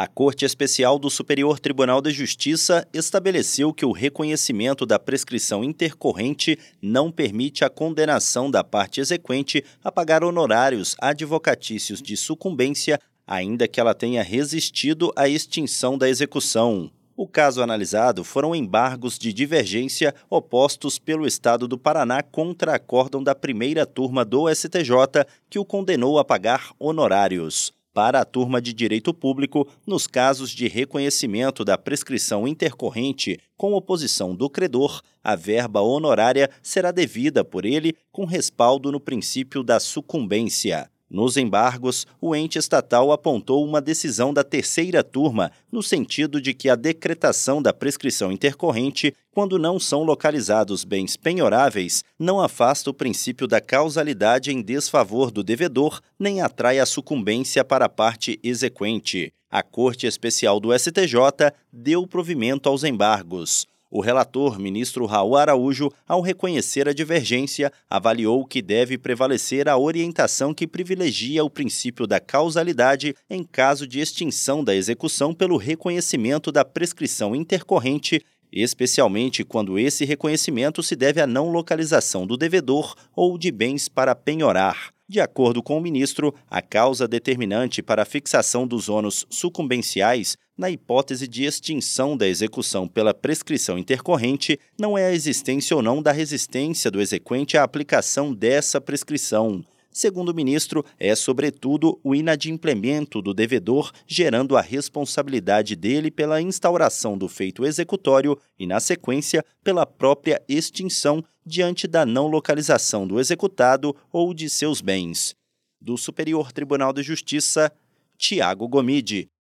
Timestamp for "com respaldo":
38.12-38.92